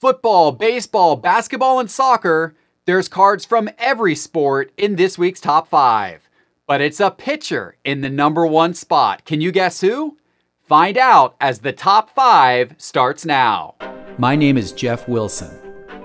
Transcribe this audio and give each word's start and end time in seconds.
Football, 0.00 0.52
baseball, 0.52 1.16
basketball, 1.16 1.78
and 1.78 1.90
soccer, 1.90 2.54
there's 2.86 3.06
cards 3.06 3.44
from 3.44 3.68
every 3.76 4.14
sport 4.14 4.72
in 4.78 4.96
this 4.96 5.18
week's 5.18 5.42
top 5.42 5.68
five. 5.68 6.26
But 6.66 6.80
it's 6.80 7.00
a 7.00 7.10
pitcher 7.10 7.76
in 7.84 8.00
the 8.00 8.08
number 8.08 8.46
one 8.46 8.72
spot. 8.72 9.26
Can 9.26 9.42
you 9.42 9.52
guess 9.52 9.82
who? 9.82 10.16
Find 10.62 10.96
out 10.96 11.36
as 11.38 11.58
the 11.58 11.74
top 11.74 12.08
five 12.14 12.76
starts 12.78 13.26
now. 13.26 13.74
My 14.16 14.36
name 14.36 14.56
is 14.56 14.72
Jeff 14.72 15.06
Wilson. 15.06 15.54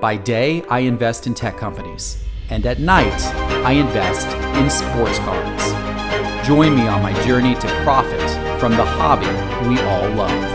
By 0.02 0.18
day, 0.18 0.62
I 0.64 0.80
invest 0.80 1.26
in 1.26 1.34
tech 1.34 1.56
companies, 1.56 2.22
and 2.50 2.66
at 2.66 2.80
night, 2.80 3.26
I 3.64 3.72
invest 3.72 4.28
in 4.58 4.70
sports 4.70 5.20
cards. 5.20 6.46
Join 6.46 6.76
me 6.76 6.86
on 6.90 7.02
my 7.02 7.14
journey 7.24 7.56
to 7.56 7.84
profit 7.86 8.60
from 8.60 8.74
the 8.74 8.84
hobby 8.84 9.28
we 9.70 9.80
all 9.80 10.10
love. 10.10 10.55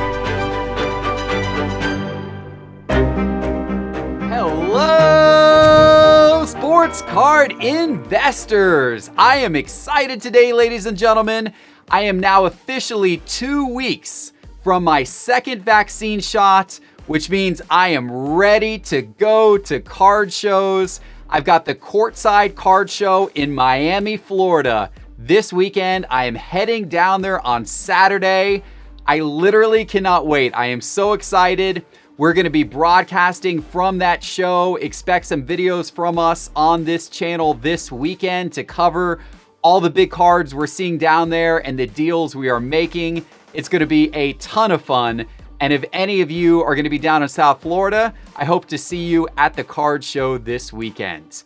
Hello, 4.82 6.46
sports 6.46 7.02
card 7.02 7.52
investors. 7.62 9.10
I 9.18 9.36
am 9.36 9.54
excited 9.54 10.22
today, 10.22 10.54
ladies 10.54 10.86
and 10.86 10.96
gentlemen. 10.96 11.52
I 11.90 12.00
am 12.00 12.18
now 12.18 12.46
officially 12.46 13.18
two 13.26 13.66
weeks 13.66 14.32
from 14.64 14.82
my 14.82 15.04
second 15.04 15.62
vaccine 15.66 16.18
shot, 16.18 16.80
which 17.08 17.28
means 17.28 17.60
I 17.68 17.88
am 17.88 18.10
ready 18.10 18.78
to 18.78 19.02
go 19.02 19.58
to 19.58 19.80
card 19.80 20.32
shows. 20.32 21.02
I've 21.28 21.44
got 21.44 21.66
the 21.66 21.74
courtside 21.74 22.54
card 22.54 22.88
show 22.88 23.30
in 23.34 23.52
Miami, 23.54 24.16
Florida. 24.16 24.90
This 25.18 25.52
weekend, 25.52 26.06
I 26.08 26.24
am 26.24 26.36
heading 26.36 26.88
down 26.88 27.20
there 27.20 27.46
on 27.46 27.66
Saturday. 27.66 28.62
I 29.06 29.20
literally 29.20 29.84
cannot 29.84 30.26
wait. 30.26 30.54
I 30.54 30.66
am 30.66 30.80
so 30.80 31.12
excited. 31.12 31.84
We're 32.20 32.34
to 32.44 32.50
be 32.50 32.64
broadcasting 32.64 33.62
from 33.62 33.96
that 33.96 34.22
show. 34.22 34.76
Expect 34.76 35.24
some 35.24 35.42
videos 35.42 35.90
from 35.90 36.18
us 36.18 36.50
on 36.54 36.84
this 36.84 37.08
channel 37.08 37.54
this 37.54 37.90
weekend 37.90 38.52
to 38.52 38.62
cover 38.62 39.20
all 39.62 39.80
the 39.80 39.88
big 39.88 40.10
cards 40.10 40.54
we're 40.54 40.66
seeing 40.66 40.98
down 40.98 41.30
there 41.30 41.66
and 41.66 41.78
the 41.78 41.86
deals 41.86 42.36
we 42.36 42.50
are 42.50 42.60
making. 42.60 43.24
It's 43.54 43.70
to 43.80 43.86
be 43.86 44.14
a 44.14 44.34
ton 44.34 44.70
of 44.70 44.82
fun. 44.82 45.24
And 45.60 45.72
if 45.72 45.82
any 45.94 46.20
of 46.20 46.30
you 46.30 46.60
are 46.60 46.74
to 46.84 46.90
be 46.90 46.98
down 46.98 47.22
in 47.22 47.28
South 47.30 47.62
Florida, 47.62 48.12
I 48.36 48.44
hope 48.44 48.66
to 48.66 48.76
see 48.76 49.02
you 49.02 49.26
at 49.38 49.54
the 49.54 49.64
card 49.64 50.04
show 50.04 50.36
this 50.36 50.74
weekend 50.74 51.42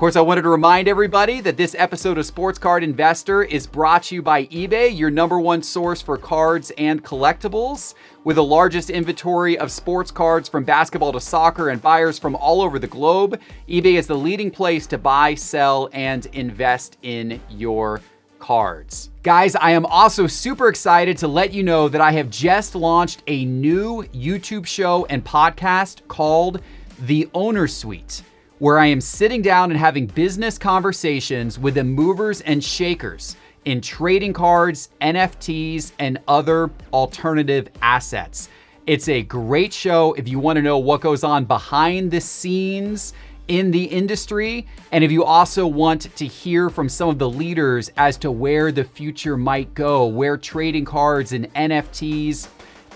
course, 0.00 0.16
I 0.16 0.22
wanted 0.22 0.42
to 0.42 0.48
remind 0.48 0.88
everybody 0.88 1.42
that 1.42 1.58
this 1.58 1.76
episode 1.78 2.16
of 2.16 2.24
Sports 2.24 2.58
Card 2.58 2.82
Investor 2.82 3.42
is 3.42 3.66
brought 3.66 4.04
to 4.04 4.14
you 4.14 4.22
by 4.22 4.46
eBay, 4.46 4.96
your 4.96 5.10
number 5.10 5.38
one 5.38 5.62
source 5.62 6.00
for 6.00 6.16
cards 6.16 6.72
and 6.78 7.04
collectibles. 7.04 7.92
With 8.24 8.36
the 8.36 8.42
largest 8.42 8.88
inventory 8.88 9.58
of 9.58 9.70
sports 9.70 10.10
cards 10.10 10.48
from 10.48 10.64
basketball 10.64 11.12
to 11.12 11.20
soccer 11.20 11.68
and 11.68 11.82
buyers 11.82 12.18
from 12.18 12.34
all 12.34 12.62
over 12.62 12.78
the 12.78 12.86
globe, 12.86 13.38
eBay 13.68 13.98
is 13.98 14.06
the 14.06 14.16
leading 14.16 14.50
place 14.50 14.86
to 14.86 14.96
buy, 14.96 15.34
sell, 15.34 15.90
and 15.92 16.24
invest 16.32 16.96
in 17.02 17.38
your 17.50 18.00
cards. 18.38 19.10
Guys, 19.22 19.54
I 19.54 19.72
am 19.72 19.84
also 19.84 20.26
super 20.26 20.68
excited 20.68 21.18
to 21.18 21.28
let 21.28 21.52
you 21.52 21.62
know 21.62 21.90
that 21.90 22.00
I 22.00 22.12
have 22.12 22.30
just 22.30 22.74
launched 22.74 23.22
a 23.26 23.44
new 23.44 24.04
YouTube 24.14 24.64
show 24.64 25.04
and 25.10 25.22
podcast 25.22 26.08
called 26.08 26.62
The 27.00 27.28
Owner 27.34 27.68
Suite 27.68 28.22
where 28.60 28.78
I 28.78 28.86
am 28.86 29.00
sitting 29.00 29.40
down 29.40 29.70
and 29.70 29.80
having 29.80 30.06
business 30.06 30.58
conversations 30.58 31.58
with 31.58 31.74
the 31.74 31.84
movers 31.84 32.42
and 32.42 32.62
shakers 32.62 33.36
in 33.64 33.80
trading 33.80 34.34
cards, 34.34 34.90
NFTs, 35.00 35.92
and 35.98 36.18
other 36.28 36.70
alternative 36.92 37.68
assets. 37.80 38.50
It's 38.86 39.08
a 39.08 39.22
great 39.22 39.72
show 39.72 40.12
if 40.12 40.28
you 40.28 40.38
want 40.38 40.58
to 40.58 40.62
know 40.62 40.76
what 40.76 41.00
goes 41.00 41.24
on 41.24 41.46
behind 41.46 42.10
the 42.10 42.20
scenes 42.20 43.14
in 43.48 43.70
the 43.70 43.84
industry. 43.84 44.66
And 44.92 45.02
if 45.02 45.10
you 45.10 45.24
also 45.24 45.66
want 45.66 46.14
to 46.14 46.26
hear 46.26 46.68
from 46.68 46.90
some 46.90 47.08
of 47.08 47.18
the 47.18 47.30
leaders 47.30 47.90
as 47.96 48.18
to 48.18 48.30
where 48.30 48.72
the 48.72 48.84
future 48.84 49.38
might 49.38 49.72
go, 49.72 50.06
where 50.06 50.36
trading 50.36 50.84
cards 50.84 51.32
and 51.32 51.52
NFTs 51.54 52.46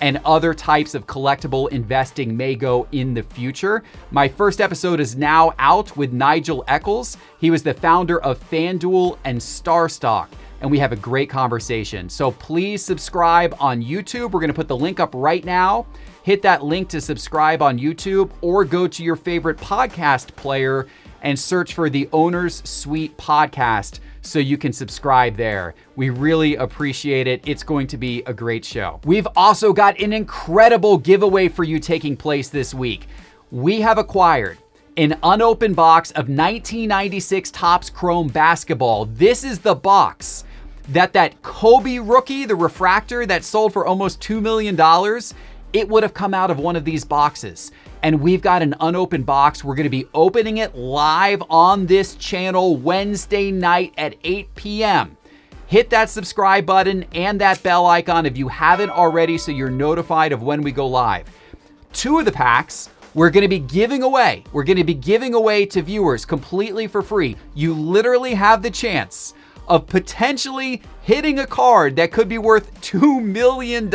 and 0.05 0.21
other 0.27 0.53
types 0.53 0.95
of 0.95 1.07
collectible 1.07 1.67
investing 1.71 2.37
may 2.37 2.55
go 2.55 2.87
in 2.93 3.15
the 3.15 3.23
future. 3.23 3.83
My 4.11 4.29
first 4.29 4.61
episode 4.61 5.01
is 5.01 5.17
now 5.17 5.55
out 5.59 5.97
with 5.97 6.13
Nigel 6.13 6.63
Eccles. 6.69 7.17
He 7.41 7.51
was 7.51 7.63
the 7.63 7.73
founder 7.73 8.21
of 8.21 8.39
FanDuel 8.51 9.17
and 9.25 9.39
StarStock 9.39 10.29
and 10.61 10.71
we 10.71 10.79
have 10.79 10.93
a 10.93 10.97
great 10.97 11.31
conversation. 11.31 12.11
So 12.11 12.33
please 12.33 12.85
subscribe 12.85 13.57
on 13.59 13.83
YouTube. 13.83 14.33
We're 14.33 14.41
going 14.41 14.49
to 14.49 14.55
put 14.55 14.69
the 14.69 14.77
link 14.77 15.01
up 15.01 15.11
right 15.15 15.43
now. 15.43 15.87
Hit 16.23 16.43
that 16.43 16.63
link 16.63 16.91
to 16.91 17.01
subscribe 17.01 17.63
on 17.63 17.79
YouTube 17.79 18.31
or 18.43 18.67
go 18.67 18.87
to 18.87 19.03
your 19.03 19.17
favorite 19.17 19.57
podcast 19.57 20.37
player 20.37 20.87
and 21.23 21.39
search 21.39 21.73
for 21.73 21.89
the 21.89 22.11
Owner's 22.13 22.63
Suite 22.69 23.17
podcast 23.17 24.01
so 24.25 24.39
you 24.39 24.59
can 24.59 24.73
subscribe 24.73 25.37
there. 25.37 25.75
We 25.97 26.11
really 26.11 26.57
appreciate 26.57 27.27
it. 27.27 27.47
It's 27.47 27.63
going 27.63 27.87
to 27.89 27.97
be 27.97 28.23
a 28.25 28.33
great 28.33 28.65
show. 28.65 29.01
We've 29.05 29.29
also 29.37 29.73
got 29.73 30.01
an 30.01 30.13
incredible 30.13 30.99
giveaway 30.99 31.49
for 31.49 31.65
you 31.65 31.79
taking 31.79 32.17
place 32.17 32.49
this 32.49 32.75
week. 32.75 33.07
We 33.51 33.81
have 33.83 33.99
acquired 33.99 34.59
an 34.97 35.19
unopened 35.23 35.77
box 35.77 36.11
of 36.13 36.29
1996 36.29 37.51
Topps 37.51 37.91
Chrome 37.91 38.29
basketball. 38.29 39.07
This 39.07 39.45
is 39.45 39.59
the 39.59 39.75
box 39.75 40.45
that 40.91 41.13
that 41.13 41.41
Kobe 41.43 41.99
rookie, 41.99 42.45
the 42.45 42.55
refractor 42.55 43.27
that 43.27 43.45
sold 43.45 43.73
for 43.73 43.87
almost 43.87 44.21
$2 44.21 44.41
million, 44.41 44.77
it 45.73 45.89
would 45.89 46.03
have 46.03 46.15
come 46.15 46.35
out 46.35 46.51
of 46.51 46.59
one 46.59 46.77
of 46.77 46.85
these 46.85 47.05
boxes 47.05 47.73
and 48.05 48.21
we've 48.21 48.43
got 48.43 48.61
an 48.61 48.75
unopened 48.81 49.25
box. 49.25 49.65
We're 49.65 49.75
going 49.75 49.85
to 49.85 49.91
be 49.91 50.07
opening 50.13 50.59
it 50.59 50.77
live 50.77 51.43
on 51.49 51.87
this 51.87 52.17
channel 52.17 52.77
Wednesday 52.77 53.51
night 53.51 53.95
at 53.97 54.15
8 54.23 54.55
p.m. 54.55 55.17
Hit 55.69 55.89
that 55.89 56.11
subscribe 56.11 56.67
button 56.67 57.07
and 57.15 57.41
that 57.41 57.63
bell 57.63 57.87
icon 57.87 58.27
if 58.27 58.37
you 58.37 58.49
haven't 58.49 58.91
already 58.91 59.39
so 59.39 59.53
you're 59.53 59.71
notified 59.71 60.33
of 60.33 60.43
when 60.43 60.61
we 60.61 60.71
go 60.71 60.87
live. 60.87 61.27
Two 61.95 62.19
of 62.19 62.27
the 62.27 62.33
packs 62.33 62.91
we're 63.15 63.31
going 63.31 63.43
to 63.43 63.49
be 63.49 63.61
giving 63.61 64.03
away. 64.03 64.45
We're 64.53 64.65
going 64.65 64.77
to 64.77 64.85
be 64.85 64.93
giving 64.93 65.33
away 65.33 65.65
to 65.67 65.81
viewers 65.81 66.27
completely 66.27 66.87
for 66.87 67.01
free. 67.01 67.37
You 67.55 67.73
literally 67.73 68.35
have 68.35 68.61
the 68.61 68.71
chance 68.71 69.33
of 69.67 69.87
potentially 69.87 70.83
hitting 71.03 71.39
a 71.39 71.47
card 71.47 71.97
that 71.97 72.13
could 72.13 72.29
be 72.29 72.39
worth 72.39 72.79
$2 72.83 73.25
million 73.25 73.91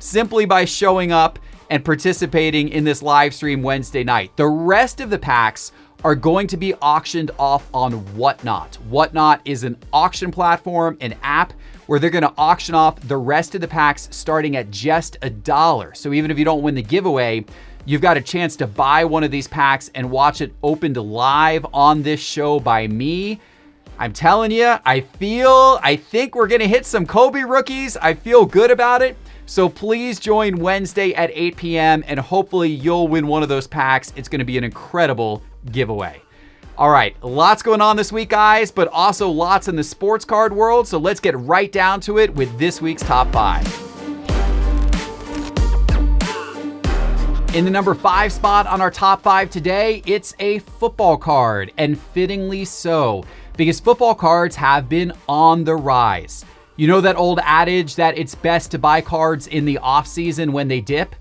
simply 0.00 0.46
by 0.46 0.64
showing 0.64 1.12
up 1.12 1.38
and 1.70 1.84
participating 1.84 2.68
in 2.68 2.84
this 2.84 3.02
live 3.02 3.34
stream 3.34 3.62
Wednesday 3.62 4.04
night. 4.04 4.36
The 4.36 4.46
rest 4.46 5.00
of 5.00 5.10
the 5.10 5.18
packs 5.18 5.72
are 6.04 6.14
going 6.14 6.46
to 6.46 6.56
be 6.56 6.74
auctioned 6.74 7.30
off 7.38 7.68
on 7.74 7.92
Whatnot. 8.14 8.76
Whatnot 8.88 9.40
is 9.44 9.64
an 9.64 9.76
auction 9.92 10.30
platform, 10.30 10.96
an 11.00 11.14
app 11.22 11.52
where 11.86 11.98
they're 11.98 12.10
going 12.10 12.22
to 12.22 12.34
auction 12.38 12.74
off 12.74 13.00
the 13.08 13.16
rest 13.16 13.54
of 13.54 13.60
the 13.60 13.68
packs 13.68 14.08
starting 14.12 14.56
at 14.56 14.70
just 14.70 15.16
a 15.22 15.30
dollar. 15.30 15.94
So 15.94 16.12
even 16.12 16.30
if 16.30 16.38
you 16.38 16.44
don't 16.44 16.62
win 16.62 16.74
the 16.74 16.82
giveaway, 16.82 17.44
you've 17.84 18.02
got 18.02 18.16
a 18.16 18.20
chance 18.20 18.54
to 18.56 18.66
buy 18.66 19.04
one 19.04 19.24
of 19.24 19.30
these 19.30 19.48
packs 19.48 19.90
and 19.94 20.10
watch 20.10 20.40
it 20.40 20.52
opened 20.62 20.96
live 20.96 21.66
on 21.72 22.02
this 22.02 22.20
show 22.20 22.60
by 22.60 22.86
me. 22.86 23.40
I'm 23.98 24.12
telling 24.12 24.52
you, 24.52 24.76
I 24.84 25.00
feel, 25.00 25.80
I 25.82 25.96
think 25.96 26.36
we're 26.36 26.46
going 26.46 26.60
to 26.60 26.68
hit 26.68 26.86
some 26.86 27.04
Kobe 27.06 27.42
rookies. 27.42 27.96
I 27.96 28.14
feel 28.14 28.46
good 28.46 28.70
about 28.70 29.02
it. 29.02 29.16
So 29.48 29.66
please 29.66 30.20
join 30.20 30.58
Wednesday 30.58 31.14
at 31.14 31.30
8 31.32 31.56
p.m. 31.56 32.04
and 32.06 32.20
hopefully 32.20 32.68
you'll 32.68 33.08
win 33.08 33.26
one 33.26 33.42
of 33.42 33.48
those 33.48 33.66
packs. 33.66 34.12
It's 34.14 34.28
going 34.28 34.40
to 34.40 34.44
be 34.44 34.58
an 34.58 34.62
incredible 34.62 35.42
giveaway. 35.72 36.20
All 36.76 36.90
right, 36.90 37.16
lots 37.24 37.62
going 37.62 37.80
on 37.80 37.96
this 37.96 38.12
week, 38.12 38.28
guys, 38.28 38.70
but 38.70 38.88
also 38.88 39.30
lots 39.30 39.66
in 39.66 39.74
the 39.74 39.82
sports 39.82 40.26
card 40.26 40.52
world. 40.52 40.86
So 40.86 40.98
let's 40.98 41.18
get 41.18 41.34
right 41.38 41.72
down 41.72 42.02
to 42.02 42.18
it 42.18 42.34
with 42.34 42.58
this 42.58 42.82
week's 42.82 43.02
top 43.02 43.32
five. 43.32 43.64
In 47.54 47.64
the 47.64 47.70
number 47.70 47.94
five 47.94 48.34
spot 48.34 48.66
on 48.66 48.82
our 48.82 48.90
top 48.90 49.22
five 49.22 49.48
today, 49.48 50.02
it's 50.04 50.34
a 50.40 50.58
football 50.58 51.16
card, 51.16 51.72
and 51.78 51.98
fittingly 51.98 52.66
so, 52.66 53.24
because 53.56 53.80
football 53.80 54.14
cards 54.14 54.54
have 54.56 54.90
been 54.90 55.10
on 55.26 55.64
the 55.64 55.74
rise. 55.74 56.44
You 56.78 56.86
know 56.86 57.00
that 57.00 57.16
old 57.16 57.40
adage 57.42 57.96
that 57.96 58.16
it's 58.16 58.36
best 58.36 58.70
to 58.70 58.78
buy 58.78 59.00
cards 59.00 59.48
in 59.48 59.64
the 59.64 59.80
offseason 59.82 60.50
when 60.50 60.68
they 60.68 60.80
dip? 60.80 61.12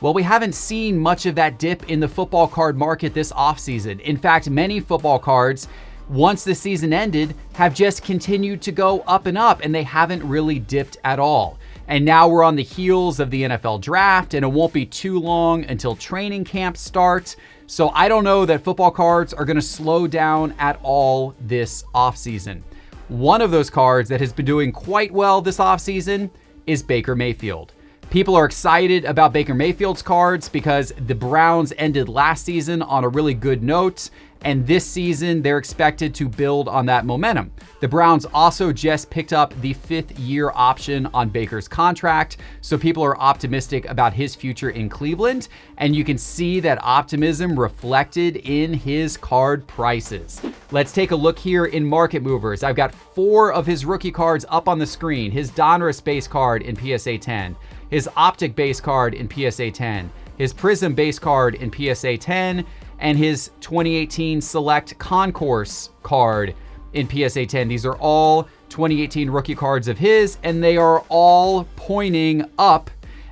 Well, 0.00 0.12
we 0.12 0.24
haven't 0.24 0.56
seen 0.56 0.98
much 0.98 1.24
of 1.26 1.36
that 1.36 1.60
dip 1.60 1.88
in 1.88 2.00
the 2.00 2.08
football 2.08 2.48
card 2.48 2.76
market 2.76 3.14
this 3.14 3.30
offseason. 3.30 4.00
In 4.00 4.16
fact, 4.16 4.50
many 4.50 4.80
football 4.80 5.20
cards, 5.20 5.68
once 6.08 6.42
the 6.42 6.56
season 6.56 6.92
ended, 6.92 7.36
have 7.52 7.76
just 7.76 8.02
continued 8.02 8.60
to 8.62 8.72
go 8.72 9.02
up 9.02 9.26
and 9.26 9.38
up, 9.38 9.60
and 9.62 9.72
they 9.72 9.84
haven't 9.84 10.28
really 10.28 10.58
dipped 10.58 10.96
at 11.04 11.20
all. 11.20 11.60
And 11.86 12.04
now 12.04 12.26
we're 12.26 12.42
on 12.42 12.56
the 12.56 12.64
heels 12.64 13.20
of 13.20 13.30
the 13.30 13.44
NFL 13.44 13.82
draft, 13.82 14.34
and 14.34 14.44
it 14.44 14.48
won't 14.48 14.72
be 14.72 14.84
too 14.84 15.20
long 15.20 15.64
until 15.66 15.94
training 15.94 16.42
camp 16.42 16.76
starts. 16.76 17.36
So 17.68 17.90
I 17.90 18.08
don't 18.08 18.24
know 18.24 18.46
that 18.46 18.64
football 18.64 18.90
cards 18.90 19.32
are 19.32 19.44
going 19.44 19.54
to 19.54 19.62
slow 19.62 20.08
down 20.08 20.56
at 20.58 20.80
all 20.82 21.36
this 21.40 21.84
offseason. 21.94 22.62
One 23.08 23.42
of 23.42 23.50
those 23.50 23.68
cards 23.68 24.08
that 24.08 24.20
has 24.20 24.32
been 24.32 24.46
doing 24.46 24.72
quite 24.72 25.12
well 25.12 25.42
this 25.42 25.58
offseason 25.58 26.30
is 26.66 26.82
Baker 26.82 27.14
Mayfield. 27.14 27.74
People 28.14 28.36
are 28.36 28.44
excited 28.44 29.04
about 29.06 29.32
Baker 29.32 29.54
Mayfield's 29.54 30.00
cards 30.00 30.48
because 30.48 30.92
the 31.04 31.16
Browns 31.16 31.72
ended 31.76 32.08
last 32.08 32.44
season 32.44 32.80
on 32.80 33.02
a 33.02 33.08
really 33.08 33.34
good 33.34 33.60
note, 33.60 34.10
and 34.42 34.64
this 34.64 34.86
season 34.86 35.42
they're 35.42 35.58
expected 35.58 36.14
to 36.14 36.28
build 36.28 36.68
on 36.68 36.86
that 36.86 37.04
momentum. 37.04 37.50
The 37.80 37.88
Browns 37.88 38.24
also 38.26 38.72
just 38.72 39.10
picked 39.10 39.32
up 39.32 39.52
the 39.60 39.72
fifth 39.72 40.16
year 40.16 40.52
option 40.54 41.06
on 41.12 41.28
Baker's 41.28 41.66
contract, 41.66 42.36
so 42.60 42.78
people 42.78 43.02
are 43.02 43.18
optimistic 43.18 43.84
about 43.86 44.12
his 44.12 44.36
future 44.36 44.70
in 44.70 44.88
Cleveland, 44.88 45.48
and 45.78 45.96
you 45.96 46.04
can 46.04 46.16
see 46.16 46.60
that 46.60 46.78
optimism 46.84 47.58
reflected 47.58 48.36
in 48.36 48.72
his 48.72 49.16
card 49.16 49.66
prices. 49.66 50.40
Let's 50.70 50.92
take 50.92 51.10
a 51.10 51.16
look 51.16 51.36
here 51.36 51.64
in 51.64 51.84
Market 51.84 52.22
Movers. 52.22 52.62
I've 52.62 52.76
got 52.76 52.94
four 52.94 53.52
of 53.52 53.66
his 53.66 53.84
rookie 53.84 54.12
cards 54.12 54.46
up 54.50 54.68
on 54.68 54.78
the 54.78 54.86
screen 54.86 55.32
his 55.32 55.50
Donruss 55.50 56.02
base 56.02 56.28
card 56.28 56.62
in 56.62 56.76
PSA 56.76 57.18
10 57.18 57.56
his 57.90 58.08
Optic 58.16 58.54
base 58.54 58.80
card 58.80 59.14
in 59.14 59.28
PSA 59.30 59.70
10, 59.70 60.10
his 60.36 60.52
Prism 60.52 60.94
base 60.94 61.18
card 61.18 61.54
in 61.56 61.72
PSA 61.72 62.18
10, 62.18 62.64
and 62.98 63.18
his 63.18 63.50
2018 63.60 64.40
Select 64.40 64.98
Concourse 64.98 65.90
card 66.02 66.54
in 66.92 67.08
PSA 67.08 67.46
10. 67.46 67.68
These 67.68 67.84
are 67.84 67.96
all 67.96 68.44
2018 68.68 69.30
rookie 69.30 69.54
cards 69.54 69.88
of 69.88 69.98
his, 69.98 70.38
and 70.42 70.62
they 70.62 70.76
are 70.76 71.00
all 71.08 71.64
pointing 71.76 72.48
up 72.58 72.90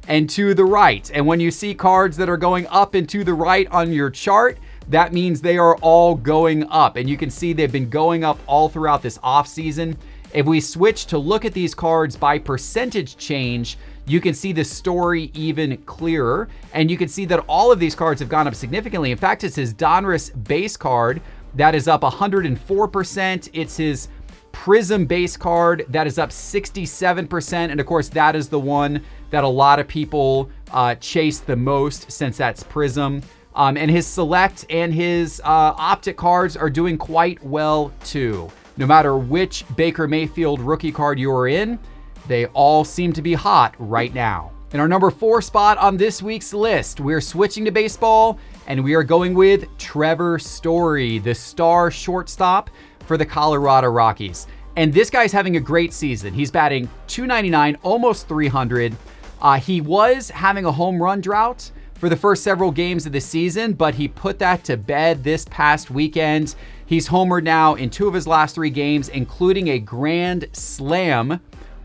and 0.09 0.29
to 0.31 0.55
the 0.55 0.65
right. 0.65 1.11
And 1.15 1.27
when 1.27 1.41
you 1.41 1.51
see 1.51 1.75
cards 1.75 2.17
that 2.17 2.29
are 2.29 2.37
going 2.37 2.67
up 2.69 2.95
and 2.95 3.09
to 3.09 3.25
the 3.25 3.35
right 3.35 3.69
on 3.71 3.93
your 3.93 4.11
chart, 4.11 4.59
that 4.89 5.13
means 5.13 5.41
they 5.41 5.59
are 5.59 5.77
all 5.77 6.15
going 6.15 6.65
up. 6.65 6.97
And 6.97 7.09
you 7.09 7.17
can 7.17 7.31
see 7.31 7.53
they've 7.53 7.71
been 7.71 7.89
going 7.89 8.25
up 8.25 8.39
all 8.47 8.69
throughout 8.69 9.03
this 9.03 9.19
off 9.23 9.47
season. 9.47 9.97
If 10.35 10.47
we 10.47 10.61
switch 10.61 11.07
to 11.07 11.19
look 11.19 11.45
at 11.45 11.53
these 11.53 11.75
cards 11.75 12.17
by 12.17 12.39
percentage 12.39 13.17
change, 13.17 13.79
you 14.07 14.21
can 14.21 14.35
see 14.35 14.53
the 14.53 14.65
story 14.65 15.31
even 15.35 15.77
clearer. 15.79 16.49
And 16.73 16.91
you 16.91 16.97
can 16.97 17.09
see 17.09 17.25
that 17.27 17.41
all 17.49 17.71
of 17.71 17.79
these 17.79 17.95
cards 17.95 18.21
have 18.21 18.29
gone 18.29 18.47
up 18.47 18.55
significantly. 18.55 19.11
In 19.11 19.19
fact, 19.19 19.45
it's 19.45 19.57
his 19.57 19.73
Donruss 19.75 20.31
base 20.45 20.77
card 20.77 21.23
that 21.55 21.75
is 21.75 21.89
up 21.89 22.03
104%. 22.03 23.51
It's 23.53 23.77
his 23.77 24.09
Prism 24.53 25.07
base 25.07 25.37
card 25.37 25.87
that 25.89 26.07
is 26.07 26.19
up 26.19 26.31
67%. 26.31 27.53
And 27.53 27.81
of 27.81 27.87
course, 27.87 28.09
that 28.11 28.37
is 28.37 28.49
the 28.49 28.61
one 28.61 29.03
that 29.31 29.45
a 29.45 29.49
lot 29.49 29.79
of 29.79 29.89
people 29.89 30.51
uh, 30.73 30.95
chase 30.97 31.41
the 31.41 31.57
most 31.57 32.13
since 32.13 32.37
that's 32.37 32.63
Prism. 32.63 33.23
Um, 33.55 33.77
and 33.77 33.91
his 33.91 34.07
Select 34.07 34.67
and 34.71 34.93
his 34.93 35.41
uh, 35.41 35.75
Optic 35.77 36.17
cards 36.17 36.57
are 36.57 36.71
doing 36.71 36.99
quite 36.99 37.43
well 37.43 37.93
too. 38.05 38.51
No 38.77 38.87
matter 38.87 39.17
which 39.17 39.65
Baker 39.77 40.07
Mayfield 40.07 40.61
rookie 40.61 40.93
card 40.93 41.19
you 41.19 41.31
are 41.31 41.49
in, 41.49 41.79
they 42.27 42.47
all 42.47 42.85
seem 42.85 43.13
to 43.13 43.23
be 43.23 43.35
hot 43.35 43.75
right 43.79 44.13
now. 44.15 44.53
In 44.73 44.81
our 44.81 44.89
number 44.89 45.11
four 45.11 45.43
spot 45.43 45.77
on 45.79 45.97
this 45.97 46.23
week's 46.23 46.55
list, 46.55 46.99
we're 46.99 47.21
switching 47.21 47.65
to 47.67 47.71
baseball 47.71 48.39
and 48.67 48.83
we 48.83 48.95
are 48.95 49.03
going 49.03 49.35
with 49.35 49.67
Trevor 49.77 50.39
Story, 50.39 51.19
the 51.19 51.35
star 51.35 51.91
shortstop 51.91 52.71
for 53.07 53.17
the 53.17 53.27
Colorado 53.27 53.89
Rockies. 53.89 54.47
And 54.77 54.93
this 54.93 55.11
guy's 55.11 55.33
having 55.33 55.57
a 55.57 55.61
great 55.61 55.93
season. 55.93 56.33
He's 56.33 56.51
batting 56.51 56.89
299, 57.09 57.77
almost 57.83 58.29
300. 58.29 58.97
Uh, 59.43 59.59
he 59.59 59.81
was 59.81 60.31
having 60.31 60.65
a 60.65 60.73
home 60.73 61.03
run 61.03 61.21
drought 61.21 61.71
for 61.95 62.09
the 62.09 62.17
first 62.17 62.43
several 62.43 62.71
games 62.71 63.05
of 63.05 63.13
the 63.13 63.21
season, 63.21 63.75
but 63.75 63.95
he 63.95 64.09
put 64.09 64.39
that 64.39 64.65
to 64.65 64.77
bed 64.77 65.23
this 65.23 65.45
past 65.51 65.91
weekend. 65.91 66.55
He's 66.87 67.09
homered 67.09 67.45
now 67.45 67.75
in 67.75 67.91
two 67.91 68.09
of 68.09 68.15
his 68.15 68.27
last 68.27 68.55
three 68.55 68.71
games, 68.71 69.09
including 69.09 69.69
a 69.69 69.79
grand 69.79 70.49
slam 70.53 71.41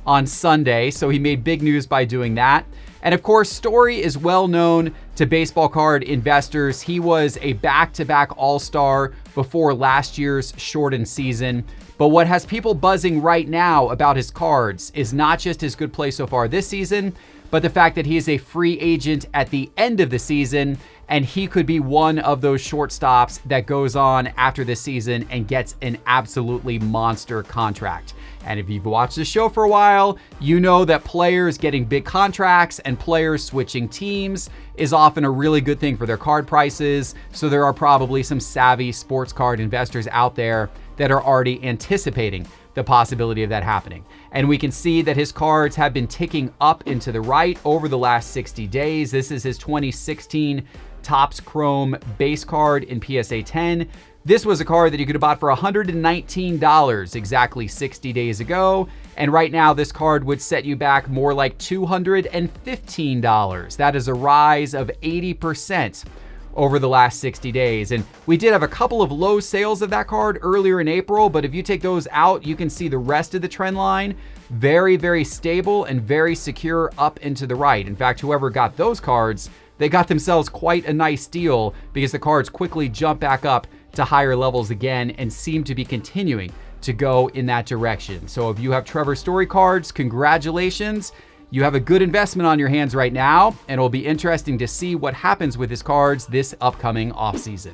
on 0.07 0.25
Sunday, 0.25 0.89
so 0.89 1.09
he 1.09 1.19
made 1.19 1.44
big 1.44 1.62
news 1.62 1.86
by 1.86 2.06
doing 2.06 2.33
that. 2.36 2.65
And 3.04 3.13
of 3.13 3.21
course, 3.21 3.51
Story 3.51 4.01
is 4.01 4.18
well 4.18 4.48
known 4.48 4.94
to 5.18 5.25
baseball 5.25 5.69
card 5.69 6.04
investors. 6.04 6.81
He 6.81 7.00
was 7.00 7.38
a 7.42 7.54
back 7.54 7.94
to 7.94 8.06
back 8.06 8.36
All 8.38 8.57
Star 8.57 9.13
before 9.36 9.74
last 9.74 10.18
year's 10.18 10.54
shortened 10.57 11.07
season. 11.07 11.63
But 11.98 12.09
what 12.09 12.27
has 12.27 12.45
people 12.45 12.74
buzzing 12.74 13.21
right 13.21 13.48
now 13.48 13.89
about 13.89 14.15
his 14.15 14.31
cards 14.31 14.92
is 14.95 15.13
not 15.13 15.39
just 15.39 15.62
his 15.62 15.75
good 15.75 15.92
play 15.94 16.12
so 16.12 16.25
far 16.25 16.48
this 16.48 16.68
season, 16.68 17.15
but 17.50 17.62
the 17.62 17.69
fact 17.69 17.95
that 17.95 18.06
he 18.06 18.18
is 18.18 18.30
a 18.30 18.38
free 18.38 18.80
agent 18.80 19.25
at 19.33 19.50
the 19.50 19.69
end 19.77 20.00
of 20.00 20.09
the 20.09 20.19
season 20.19 20.77
and 21.09 21.25
he 21.25 21.48
could 21.48 21.65
be 21.65 21.80
one 21.80 22.19
of 22.19 22.42
those 22.42 22.62
shortstops 22.62 23.39
that 23.45 23.65
goes 23.65 23.95
on 23.95 24.27
after 24.38 24.63
this 24.63 24.81
season 24.81 25.27
and 25.30 25.48
gets 25.48 25.75
an 25.81 25.98
absolutely 26.06 26.80
monster 26.80 27.44
contract. 27.44 28.13
And 28.45 28.59
if 28.59 28.69
you've 28.69 28.86
watched 28.86 29.18
the 29.18 29.25
show 29.25 29.50
for 29.50 29.63
a 29.63 29.69
while, 29.69 30.18
you 30.39 30.59
know 30.59 30.86
that 30.86 31.04
players 31.04 31.57
getting 31.57 31.86
big 31.86 32.06
contracts 32.06 32.80
and 32.80 32.98
players 32.98 33.44
switching 33.44 33.89
teams 33.89 34.50
is 34.75 34.94
often 34.94 35.25
a 35.25 35.30
really 35.30 35.59
good 35.59 35.80
thing 35.80 35.98
for 35.98 36.06
their 36.06 36.18
card 36.18 36.48
prices. 36.48 37.15
So 37.31 37.50
there 37.50 37.65
are 37.65 37.74
probably 37.74 38.24
some 38.24 38.39
savvy 38.39 38.92
sports 38.92 39.33
card 39.33 39.59
investors 39.59 40.07
out 40.12 40.36
there 40.36 40.69
that 40.95 41.12
are 41.12 41.24
already 41.24 41.63
anticipating 41.65 42.48
the 42.74 42.83
possibility 42.83 43.44
of 43.44 43.50
that 43.50 43.63
happening. 43.63 44.06
And 44.31 44.48
we 44.48 44.57
can 44.57 44.71
see 44.71 45.01
that 45.01 45.18
his 45.18 45.31
cards 45.31 45.75
have 45.75 45.94
been 45.94 46.07
ticking 46.07 46.54
up 46.62 46.86
into 46.86 47.12
the 47.12 47.19
right 47.19 47.57
over 47.65 47.88
the 47.88 47.98
last 47.98 48.31
60 48.31 48.68
days. 48.68 49.09
This 49.09 49.31
is 49.31 49.42
his 49.42 49.57
2016 49.57 50.63
Topps 51.07 51.39
Chrome 51.39 51.98
base 52.18 52.44
card 52.44 52.83
in 52.83 53.01
PSA 53.01 53.44
10. 53.44 53.88
This 54.25 54.45
was 54.45 54.59
a 54.59 54.65
card 54.65 54.92
that 54.92 55.00
you 55.00 55.06
could 55.06 55.15
have 55.15 55.21
bought 55.21 55.39
for 55.39 55.50
$119 55.50 57.15
exactly 57.15 57.65
60 57.65 58.12
days 58.12 58.42
ago. 58.42 58.89
And 59.15 59.31
right 59.31 59.50
now, 59.50 59.74
this 59.74 59.94
card 59.94 60.25
would 60.25 60.42
set 60.42 60.65
you 60.65 60.75
back 60.75 61.07
more 61.07 61.33
like 61.33 61.57
$215. 61.59 63.77
That 63.77 63.95
is 63.95 64.09
a 64.09 64.13
rise 64.13 64.74
of 64.74 64.92
80% 65.01 66.04
over 66.56 66.77
the 66.77 66.89
last 66.89 67.21
60 67.21 67.54
days. 67.54 67.94
And 67.94 68.04
we 68.25 68.36
did 68.36 68.51
have 68.51 68.63
a 68.63 68.68
couple 68.68 69.01
of 69.01 69.09
low 69.09 69.39
sales 69.39 69.81
of 69.81 69.89
that 69.92 70.07
card 70.07 70.39
earlier 70.42 70.81
in 70.81 70.89
April, 70.89 71.30
but 71.30 71.45
if 71.45 71.56
you 71.56 71.63
take 71.63 71.81
those 71.81 72.06
out, 72.12 72.45
you 72.45 72.57
can 72.57 72.69
see 72.69 72.89
the 72.89 72.98
rest 72.98 73.33
of 73.33 73.42
the 73.42 73.48
trend 73.48 73.77
line 73.77 74.13
very, 74.50 74.98
very 74.98 75.24
stable 75.24 75.86
and 75.86 76.01
very 76.01 76.36
secure 76.36 76.92
up 76.98 77.18
into 77.19 77.48
the 77.48 77.56
right. 77.56 77.88
In 77.88 77.95
fact, 77.95 78.19
whoever 78.19 78.50
got 78.50 78.75
those 78.75 79.00
cards, 79.00 79.50
they 79.77 79.89
got 79.89 80.07
themselves 80.07 80.50
quite 80.50 80.85
a 80.85 80.94
nice 80.94 81.27
deal 81.27 81.74
because 81.94 82.12
the 82.12 82.19
cards 82.19 82.50
quickly 82.50 82.89
jump 82.89 83.19
back 83.19 83.45
up 83.45 83.68
to 83.94 84.03
higher 84.03 84.35
levels 84.35 84.71
again 84.71 85.12
and 85.12 85.31
seem 85.31 85.63
to 85.63 85.75
be 85.75 85.85
continuing 85.85 86.51
to 86.81 86.94
go 86.94 87.27
in 87.29 87.45
that 87.47 87.65
direction. 87.65 88.27
So 88.27 88.50
if 88.50 88.59
you 88.59 88.71
have 88.71 88.85
Trevor 88.85 89.15
Story 89.15 89.45
cards, 89.45 89.91
congratulations. 89.91 91.12
You 91.50 91.63
have 91.63 91.75
a 91.75 91.79
good 91.79 92.01
investment 92.01 92.45
on 92.45 92.59
your 92.59 92.68
hands 92.68 92.94
right 92.94 93.13
now, 93.13 93.56
and 93.68 93.79
it'll 93.79 93.89
be 93.89 94.06
interesting 94.06 94.57
to 94.57 94.68
see 94.68 94.95
what 94.95 95.13
happens 95.13 95.57
with 95.57 95.69
his 95.69 95.81
cards 95.81 96.25
this 96.25 96.53
upcoming 96.59 97.12
offseason. 97.12 97.73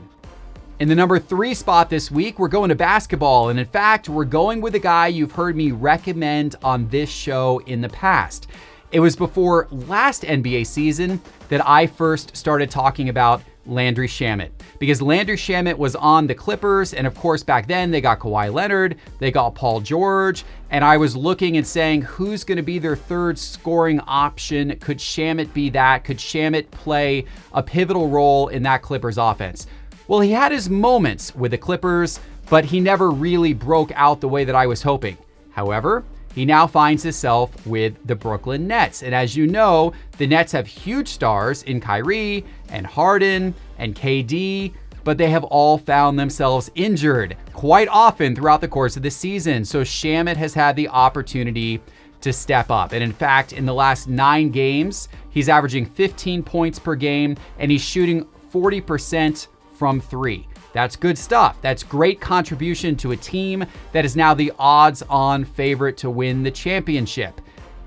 In 0.80 0.90
the 0.90 0.96
number 0.96 1.18
three 1.18 1.54
spot 1.54 1.90
this 1.90 2.12
week, 2.12 2.40
we're 2.40 2.48
going 2.48 2.70
to 2.70 2.76
basketball. 2.76 3.50
And 3.50 3.60
in 3.60 3.66
fact, 3.66 4.10
we're 4.10 4.26
going 4.26 4.60
with 4.60 4.76
a 4.76 4.80
guy 4.80 5.08
you've 5.08 5.32
heard 5.32 5.56
me 5.56 5.72
recommend 5.72 6.56
on 6.64 6.88
this 6.90 7.10
show 7.10 7.60
in 7.66 7.82
the 7.82 7.90
past. 7.90 8.48
It 8.94 9.00
was 9.00 9.16
before 9.16 9.68
last 9.72 10.22
NBA 10.22 10.68
season 10.68 11.20
that 11.50 11.68
I 11.68 11.88
first 11.88 12.38
started 12.38 12.70
talking 12.70 13.10
about 13.10 13.42
Landry 13.66 14.08
Shamet 14.08 14.52
because 14.78 15.02
Landry 15.02 15.36
Shamet 15.36 15.76
was 15.76 15.96
on 15.96 16.28
the 16.28 16.36
Clippers. 16.36 16.94
And 16.94 17.08
of 17.08 17.16
course, 17.16 17.42
back 17.42 17.66
then 17.66 17.90
they 17.90 18.02
got 18.02 18.20
Kawhi 18.20 18.54
Leonard, 18.54 18.98
they 19.18 19.32
got 19.32 19.56
Paul 19.56 19.80
George. 19.80 20.46
And 20.70 20.86
I 20.86 20.98
was 20.98 21.16
looking 21.16 21.58
and 21.58 21.66
saying, 21.66 22.04
who's 22.04 22.44
going 22.44 22.58
to 22.58 22.62
be 22.62 22.78
their 22.78 22.96
third 22.96 23.40
scoring 23.40 24.00
option? 24.02 24.78
Could 24.78 25.00
Shamet 25.00 25.52
be 25.56 25.72
that? 25.72 26.04
Could 26.04 26.18
Shamet 26.20 26.70
play 26.70 27.26
a 27.52 27.64
pivotal 27.64 28.10
role 28.10 28.50
in 28.50 28.62
that 28.62 28.84
Clippers 28.84 29.18
offense? 29.18 29.66
Well, 30.08 30.20
he 30.20 30.34
had 30.34 30.52
his 30.52 30.70
moments 30.70 31.34
with 31.34 31.50
the 31.50 31.58
Clippers, 31.58 32.20
but 32.48 32.64
he 32.64 32.80
never 32.80 33.10
really 33.10 33.54
broke 33.54 33.92
out 33.96 34.22
the 34.22 34.30
way 34.30 34.44
that 34.44 34.54
I 34.54 34.68
was 34.68 34.84
hoping. 34.84 35.18
However, 35.50 36.04
he 36.34 36.46
now 36.46 36.68
finds 36.68 37.04
himself 37.04 37.66
with 37.66 37.96
the 38.06 38.16
Brooklyn 38.16 38.68
Nets. 38.68 39.04
And 39.04 39.14
as 39.14 39.36
you 39.36 39.48
know, 39.48 39.94
the 40.18 40.28
Nets 40.28 40.52
have 40.52 40.68
huge 40.68 41.08
stars 41.08 41.64
in 41.64 41.80
Kyrie 41.80 42.44
and 42.70 42.86
Harden 42.86 43.54
and 43.78 43.96
KD, 43.96 44.74
but 45.04 45.18
they 45.18 45.30
have 45.30 45.44
all 45.44 45.78
found 45.78 46.18
themselves 46.18 46.72
injured 46.76 47.38
quite 47.54 47.88
often 47.90 48.36
throughout 48.36 48.62
the 48.62 48.68
course 48.68 48.96
of 48.98 49.04
the 49.04 49.12
season. 49.12 49.64
So 49.64 49.82
Shamet 49.82 50.38
has 50.38 50.54
had 50.54 50.76
the 50.76 50.88
opportunity 50.90 51.82
to 52.22 52.34
step 52.34 52.72
up. 52.72 52.94
And 52.94 53.04
in 53.04 53.12
fact, 53.12 53.54
in 53.54 53.66
the 53.66 53.74
last 53.74 54.08
nine 54.08 54.50
games, 54.50 55.10
he's 55.30 55.50
averaging 55.50 55.86
15 55.86 56.42
points 56.42 56.80
per 56.80 56.96
game 56.96 57.36
and 57.60 57.70
he's 57.70 57.82
shooting 57.82 58.26
40% 58.52 59.48
from 59.74 60.00
three. 60.00 60.48
That's 60.74 60.96
good 60.96 61.18
stuff. 61.18 61.58
That's 61.62 61.84
great 61.84 62.20
contribution 62.20 62.96
to 62.98 63.12
a 63.12 63.18
team 63.18 63.64
that 63.92 64.06
is 64.06 64.16
now 64.16 64.34
the 64.34 64.52
odds 64.58 65.04
on 65.04 65.46
favorite 65.46 65.98
to 65.98 66.10
win 66.10 66.44
the 66.44 66.52
championship. 66.52 67.40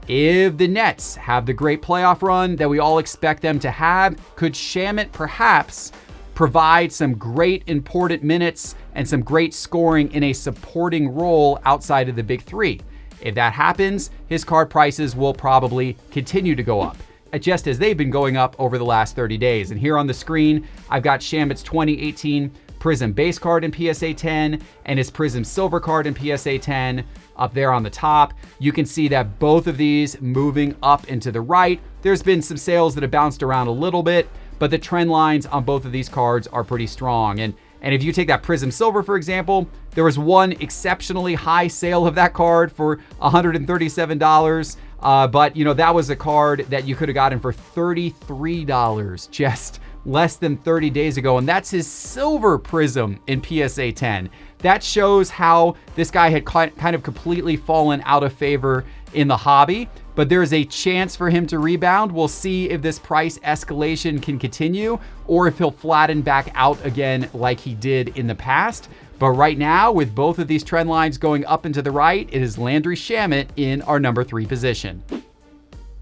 If 0.08 0.56
the 0.56 0.68
Nets 0.68 1.16
have 1.16 1.46
the 1.46 1.52
great 1.52 1.82
playoff 1.82 2.22
run 2.22 2.54
that 2.56 2.70
we 2.70 2.78
all 2.78 2.98
expect 2.98 3.42
them 3.42 3.58
to 3.58 3.70
have, 3.72 4.16
could 4.36 4.52
Shamet 4.52 5.10
perhaps 5.10 5.90
provide 6.36 6.92
some 6.92 7.14
great 7.14 7.64
important 7.66 8.22
minutes 8.22 8.76
and 8.94 9.08
some 9.08 9.22
great 9.22 9.52
scoring 9.52 10.12
in 10.12 10.22
a 10.22 10.32
supporting 10.32 11.08
role 11.12 11.58
outside 11.64 12.08
of 12.08 12.14
the 12.14 12.22
big 12.22 12.42
three? 12.42 12.80
If 13.20 13.34
that 13.34 13.52
happens, 13.52 14.10
his 14.28 14.44
card 14.44 14.70
prices 14.70 15.16
will 15.16 15.34
probably 15.34 15.96
continue 16.12 16.54
to 16.54 16.62
go 16.62 16.80
up. 16.80 16.96
just 17.40 17.66
as 17.66 17.78
they've 17.78 17.98
been 17.98 18.08
going 18.08 18.36
up 18.36 18.54
over 18.58 18.78
the 18.78 18.84
last 18.84 19.16
30 19.16 19.36
days. 19.36 19.70
And 19.70 19.78
here 19.78 19.98
on 19.98 20.06
the 20.06 20.14
screen, 20.14 20.66
I've 20.88 21.02
got 21.02 21.20
Shamet's 21.20 21.62
2018 21.62 22.50
Prism 22.86 23.10
base 23.10 23.36
card 23.36 23.64
in 23.64 23.72
PSA 23.72 24.14
10 24.14 24.62
and 24.84 24.96
his 24.96 25.10
Prism 25.10 25.42
silver 25.42 25.80
card 25.80 26.06
in 26.06 26.14
PSA 26.14 26.60
10 26.60 27.04
up 27.34 27.52
there 27.52 27.72
on 27.72 27.82
the 27.82 27.90
top. 27.90 28.32
You 28.60 28.70
can 28.70 28.86
see 28.86 29.08
that 29.08 29.40
both 29.40 29.66
of 29.66 29.76
these 29.76 30.20
moving 30.20 30.72
up 30.84 31.08
into 31.08 31.32
the 31.32 31.40
right. 31.40 31.80
There's 32.02 32.22
been 32.22 32.40
some 32.40 32.56
sales 32.56 32.94
that 32.94 33.02
have 33.02 33.10
bounced 33.10 33.42
around 33.42 33.66
a 33.66 33.72
little 33.72 34.04
bit, 34.04 34.28
but 34.60 34.70
the 34.70 34.78
trend 34.78 35.10
lines 35.10 35.46
on 35.46 35.64
both 35.64 35.84
of 35.84 35.90
these 35.90 36.08
cards 36.08 36.46
are 36.46 36.62
pretty 36.62 36.86
strong. 36.86 37.40
And 37.40 37.54
and 37.82 37.92
if 37.92 38.04
you 38.04 38.12
take 38.12 38.28
that 38.28 38.44
Prism 38.44 38.70
Silver, 38.70 39.02
for 39.02 39.16
example, 39.16 39.68
there 39.90 40.04
was 40.04 40.16
one 40.16 40.52
exceptionally 40.52 41.34
high 41.34 41.66
sale 41.66 42.06
of 42.06 42.14
that 42.14 42.34
card 42.34 42.70
for 42.70 42.98
$137. 43.20 44.76
Uh, 45.00 45.26
but, 45.26 45.56
you 45.56 45.64
know, 45.64 45.74
that 45.74 45.92
was 45.92 46.08
a 46.10 46.16
card 46.16 46.66
that 46.70 46.86
you 46.86 46.94
could 46.94 47.08
have 47.08 47.16
gotten 47.16 47.40
for 47.40 47.52
$33 47.52 49.30
just 49.30 49.80
less 50.06 50.36
than 50.36 50.56
30 50.56 50.88
days 50.90 51.18
ago. 51.18 51.38
And 51.38 51.46
that's 51.46 51.70
his 51.70 51.86
Silver 51.86 52.56
Prism 52.56 53.18
in 53.26 53.42
PSA 53.42 53.92
10. 53.92 54.30
That 54.58 54.82
shows 54.82 55.28
how 55.28 55.76
this 55.96 56.10
guy 56.10 56.30
had 56.30 56.46
kind 56.46 56.94
of 56.94 57.02
completely 57.02 57.56
fallen 57.56 58.00
out 58.04 58.22
of 58.22 58.32
favor 58.32 58.84
in 59.12 59.28
the 59.28 59.36
hobby, 59.36 59.88
but 60.14 60.28
there's 60.28 60.52
a 60.52 60.64
chance 60.64 61.14
for 61.14 61.28
him 61.28 61.46
to 61.48 61.58
rebound. 61.58 62.10
We'll 62.10 62.28
see 62.28 62.70
if 62.70 62.82
this 62.82 62.98
price 62.98 63.38
escalation 63.40 64.22
can 64.22 64.38
continue 64.38 64.98
or 65.26 65.46
if 65.48 65.58
he'll 65.58 65.70
flatten 65.70 66.22
back 66.22 66.50
out 66.54 66.82
again 66.84 67.28
like 67.34 67.60
he 67.60 67.74
did 67.74 68.16
in 68.16 68.26
the 68.26 68.34
past. 68.34 68.88
But 69.18 69.30
right 69.30 69.56
now, 69.56 69.92
with 69.92 70.14
both 70.14 70.38
of 70.38 70.46
these 70.46 70.62
trend 70.62 70.90
lines 70.90 71.16
going 71.16 71.44
up 71.46 71.64
and 71.64 71.74
to 71.74 71.82
the 71.82 71.90
right, 71.90 72.28
it 72.30 72.42
is 72.42 72.58
Landry 72.58 72.96
Shamet 72.96 73.48
in 73.56 73.82
our 73.82 73.98
number 73.98 74.24
three 74.24 74.46
position. 74.46 75.02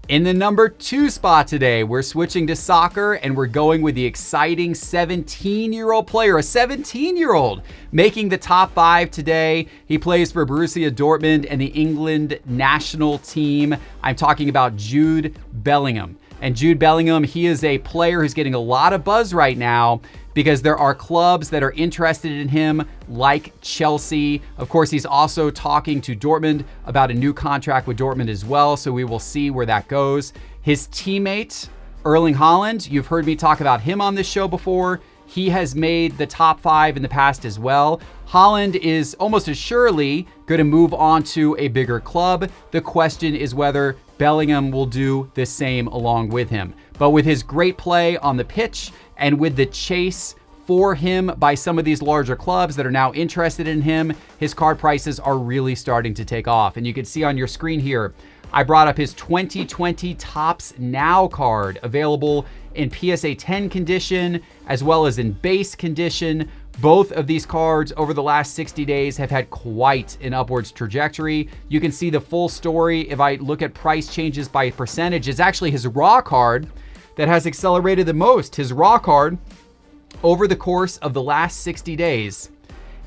In 0.07 0.21
the 0.21 0.35
number 0.35 0.69
two 0.69 1.09
spot 1.09 1.47
today, 1.47 1.83
we're 1.83 2.03
switching 2.03 2.45
to 2.45 2.55
soccer 2.55 3.13
and 3.13 3.35
we're 3.35 3.47
going 3.47 3.81
with 3.81 3.95
the 3.95 4.05
exciting 4.05 4.75
17 4.75 5.73
year 5.73 5.91
old 5.91 6.05
player, 6.05 6.37
a 6.37 6.43
17 6.43 7.17
year 7.17 7.33
old 7.33 7.63
making 7.91 8.29
the 8.29 8.37
top 8.37 8.71
five 8.75 9.09
today. 9.09 9.65
He 9.87 9.97
plays 9.97 10.31
for 10.31 10.45
Borussia 10.45 10.91
Dortmund 10.91 11.47
and 11.49 11.59
the 11.59 11.67
England 11.67 12.39
national 12.45 13.17
team. 13.17 13.75
I'm 14.03 14.15
talking 14.15 14.47
about 14.47 14.75
Jude 14.75 15.39
Bellingham. 15.51 16.19
And 16.39 16.55
Jude 16.55 16.77
Bellingham, 16.77 17.23
he 17.23 17.47
is 17.47 17.63
a 17.63 17.79
player 17.79 18.21
who's 18.21 18.35
getting 18.35 18.53
a 18.53 18.59
lot 18.59 18.93
of 18.93 19.03
buzz 19.03 19.33
right 19.33 19.57
now 19.57 20.01
because 20.35 20.61
there 20.61 20.77
are 20.77 20.93
clubs 20.93 21.49
that 21.49 21.63
are 21.63 21.71
interested 21.71 22.31
in 22.31 22.47
him, 22.47 22.87
like 23.09 23.59
Chelsea. 23.61 24.43
Of 24.57 24.69
course, 24.69 24.91
he's 24.91 25.05
also 25.05 25.49
talking 25.49 25.99
to 26.01 26.15
Dortmund 26.15 26.65
about 26.85 27.09
a 27.09 27.15
new 27.15 27.33
contract 27.33 27.87
with 27.87 27.97
Dortmund 27.97 28.29
as 28.29 28.45
well, 28.45 28.77
so 28.77 28.91
we 28.91 29.05
will 29.05 29.17
see 29.17 29.49
where 29.49 29.65
that 29.65 29.87
goes. 29.87 30.33
His 30.61 30.87
teammate, 30.89 31.69
Erling 32.03 32.35
Haaland, 32.35 32.91
you've 32.91 33.07
heard 33.07 33.25
me 33.25 33.35
talk 33.35 33.61
about 33.61 33.81
him 33.81 34.01
on 34.01 34.13
this 34.13 34.27
show 34.27 34.47
before. 34.47 34.99
He 35.25 35.49
has 35.49 35.73
made 35.73 36.17
the 36.17 36.27
top 36.27 36.59
five 36.59 36.97
in 36.97 37.01
the 37.01 37.09
past 37.09 37.45
as 37.45 37.57
well. 37.57 38.01
Haaland 38.27 38.75
is 38.75 39.15
almost 39.15 39.47
assuredly 39.47 40.27
going 40.45 40.59
to 40.59 40.65
move 40.65 40.93
on 40.93 41.23
to 41.23 41.55
a 41.57 41.69
bigger 41.69 41.99
club. 41.99 42.51
The 42.71 42.81
question 42.81 43.35
is 43.35 43.55
whether 43.55 43.95
Bellingham 44.17 44.71
will 44.71 44.85
do 44.85 45.29
the 45.33 45.45
same 45.45 45.87
along 45.87 46.29
with 46.29 46.49
him. 46.49 46.73
But 46.97 47.09
with 47.09 47.25
his 47.25 47.43
great 47.43 47.77
play 47.77 48.17
on 48.17 48.37
the 48.37 48.45
pitch 48.45 48.91
and 49.17 49.39
with 49.39 49.55
the 49.55 49.65
chase 49.65 50.35
for 50.65 50.95
him 50.95 51.31
by 51.37 51.53
some 51.53 51.77
of 51.77 51.85
these 51.85 52.01
larger 52.01 52.35
clubs 52.35 52.75
that 52.75 52.85
are 52.85 52.91
now 52.91 53.13
interested 53.13 53.67
in 53.67 53.81
him, 53.81 54.11
his 54.39 54.53
card 54.53 54.79
prices 54.79 55.19
are 55.19 55.37
really 55.37 55.75
starting 55.75 56.13
to 56.15 56.25
take 56.25 56.47
off. 56.47 56.77
And 56.77 56.87
you 56.87 56.93
can 56.93 57.05
see 57.05 57.23
on 57.23 57.37
your 57.37 57.47
screen 57.47 57.79
here, 57.79 58.13
I 58.51 58.63
brought 58.63 58.87
up 58.87 58.97
his 58.97 59.13
2020 59.13 60.15
Topps 60.15 60.73
Now 60.77 61.27
card 61.27 61.79
available 61.83 62.45
in 62.73 62.91
PSA 62.91 63.35
10 63.35 63.69
condition 63.69 64.41
as 64.67 64.83
well 64.83 65.05
as 65.05 65.19
in 65.19 65.33
base 65.33 65.75
condition. 65.75 66.49
Both 66.79 67.11
of 67.11 67.27
these 67.27 67.45
cards 67.45 67.93
over 67.95 68.13
the 68.13 68.23
last 68.23 68.53
60 68.53 68.85
days 68.85 69.17
have 69.17 69.29
had 69.29 69.49
quite 69.49 70.17
an 70.21 70.33
upwards 70.33 70.71
trajectory. 70.71 71.49
You 71.69 71.79
can 71.79 71.91
see 71.91 72.09
the 72.09 72.19
full 72.19 72.49
story 72.49 73.09
if 73.09 73.19
I 73.19 73.35
look 73.35 73.61
at 73.61 73.73
price 73.73 74.13
changes 74.13 74.47
by 74.47 74.71
percentage. 74.71 75.29
It's 75.29 75.39
actually 75.39 75.71
his 75.71 75.87
raw 75.87 76.21
card 76.21 76.67
that 77.15 77.27
has 77.27 77.47
accelerated 77.47 78.05
the 78.05 78.13
most. 78.13 78.55
His 78.55 78.73
raw 78.73 78.99
card 78.99 79.37
over 80.23 80.47
the 80.47 80.55
course 80.55 80.97
of 80.97 81.13
the 81.13 81.21
last 81.21 81.61
60 81.61 81.95
days 81.95 82.49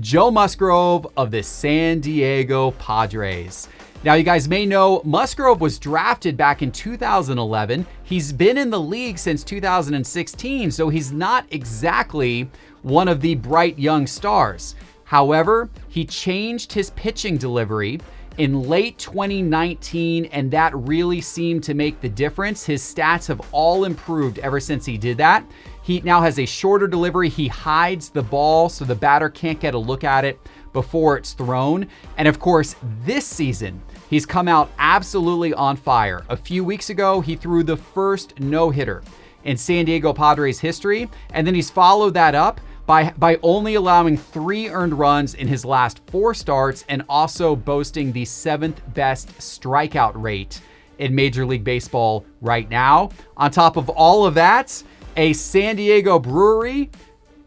Joe 0.00 0.30
Musgrove 0.30 1.06
of 1.16 1.30
the 1.30 1.42
San 1.42 2.00
Diego 2.00 2.70
Padres. 2.72 3.68
Now, 4.04 4.14
you 4.14 4.24
guys 4.24 4.48
may 4.48 4.66
know 4.66 5.00
Musgrove 5.04 5.60
was 5.60 5.78
drafted 5.78 6.36
back 6.36 6.62
in 6.62 6.72
2011. 6.72 7.86
He's 8.02 8.32
been 8.32 8.58
in 8.58 8.70
the 8.70 8.80
league 8.80 9.18
since 9.18 9.44
2016, 9.44 10.70
so 10.70 10.88
he's 10.88 11.12
not 11.12 11.46
exactly 11.50 12.50
one 12.82 13.06
of 13.06 13.20
the 13.20 13.36
bright 13.36 13.78
young 13.78 14.06
stars. 14.06 14.74
However, 15.04 15.68
he 15.88 16.04
changed 16.04 16.72
his 16.72 16.90
pitching 16.90 17.36
delivery 17.36 18.00
in 18.38 18.62
late 18.62 18.98
2019, 18.98 20.26
and 20.26 20.50
that 20.50 20.74
really 20.74 21.20
seemed 21.20 21.62
to 21.64 21.74
make 21.74 22.00
the 22.00 22.08
difference. 22.08 22.64
His 22.64 22.82
stats 22.82 23.26
have 23.28 23.40
all 23.52 23.84
improved 23.84 24.38
ever 24.38 24.60
since 24.60 24.86
he 24.86 24.96
did 24.96 25.16
that. 25.18 25.44
He 25.82 26.00
now 26.00 26.20
has 26.20 26.38
a 26.38 26.46
shorter 26.46 26.86
delivery. 26.86 27.28
He 27.28 27.48
hides 27.48 28.08
the 28.08 28.22
ball 28.22 28.68
so 28.68 28.84
the 28.84 28.94
batter 28.94 29.28
can't 29.28 29.60
get 29.60 29.74
a 29.74 29.78
look 29.78 30.04
at 30.04 30.24
it 30.24 30.38
before 30.72 31.16
it's 31.16 31.32
thrown. 31.32 31.86
And 32.16 32.28
of 32.28 32.38
course, 32.38 32.76
this 33.04 33.26
season, 33.26 33.82
he's 34.08 34.24
come 34.24 34.48
out 34.48 34.70
absolutely 34.78 35.52
on 35.52 35.76
fire. 35.76 36.24
A 36.28 36.36
few 36.36 36.64
weeks 36.64 36.90
ago, 36.90 37.20
he 37.20 37.36
threw 37.36 37.62
the 37.62 37.76
first 37.76 38.38
no 38.40 38.70
hitter 38.70 39.02
in 39.44 39.56
San 39.56 39.84
Diego 39.84 40.12
Padres 40.12 40.60
history, 40.60 41.10
and 41.32 41.46
then 41.46 41.54
he's 41.54 41.70
followed 41.70 42.14
that 42.14 42.34
up 42.34 42.60
by, 42.86 43.12
by 43.16 43.38
only 43.42 43.74
allowing 43.74 44.16
three 44.16 44.68
earned 44.68 44.98
runs 44.98 45.34
in 45.34 45.48
his 45.48 45.64
last 45.64 46.00
four 46.06 46.34
starts 46.34 46.84
and 46.88 47.04
also 47.08 47.54
boasting 47.54 48.12
the 48.12 48.24
seventh 48.24 48.80
best 48.94 49.28
strikeout 49.38 50.12
rate 50.14 50.60
in 50.98 51.14
Major 51.14 51.46
League 51.46 51.64
Baseball 51.64 52.24
right 52.40 52.68
now. 52.68 53.10
On 53.36 53.50
top 53.50 53.76
of 53.76 53.88
all 53.88 54.26
of 54.26 54.34
that, 54.34 54.82
a 55.16 55.32
San 55.32 55.76
Diego 55.76 56.18
brewery 56.18 56.90